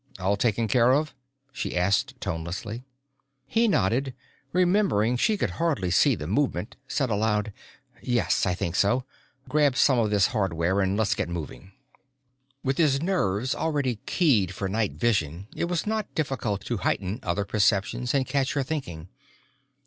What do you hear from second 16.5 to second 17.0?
to